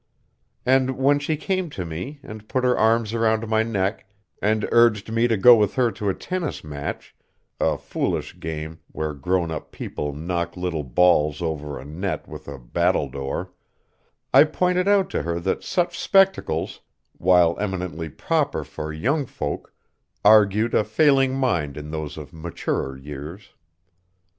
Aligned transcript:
And, 0.65 0.97
when 0.97 1.19
she 1.19 1.37
came 1.37 1.69
to 1.69 1.85
me, 1.85 2.19
and 2.23 2.49
put 2.49 2.63
her 2.63 2.75
arms 2.75 3.13
around 3.13 3.47
my 3.47 3.61
neck 3.61 4.07
and 4.41 4.67
urged 4.71 5.11
me 5.11 5.27
to 5.27 5.37
go 5.37 5.55
with 5.55 5.75
her 5.75 5.91
to 5.91 6.09
a 6.09 6.15
tennis 6.15 6.63
match 6.63 7.15
a 7.59 7.77
foolish 7.77 8.39
game 8.39 8.79
where 8.91 9.13
grown 9.13 9.51
up 9.51 9.71
people 9.71 10.11
knock 10.11 10.57
little 10.57 10.81
balls 10.83 11.39
over 11.39 11.77
a 11.77 11.85
net 11.85 12.27
with 12.27 12.47
a 12.47 12.57
battledore 12.57 13.51
I 14.33 14.45
pointed 14.45 14.87
out 14.87 15.11
to 15.11 15.21
her 15.21 15.39
that 15.41 15.63
such 15.63 15.99
spectacles, 15.99 16.79
while 17.19 17.55
eminently 17.59 18.09
proper 18.09 18.63
for 18.63 18.91
young 18.91 19.27
folk, 19.27 19.71
argued 20.25 20.73
a 20.73 20.83
failing 20.83 21.35
mind 21.35 21.77
in 21.77 21.91
those 21.91 22.17
of 22.17 22.33
maturer 22.33 22.97
years. 22.97 23.53